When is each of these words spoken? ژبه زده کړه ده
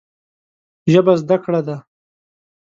ژبه 0.91 1.13
زده 1.21 1.37
کړه 1.43 1.61
ده 1.67 1.77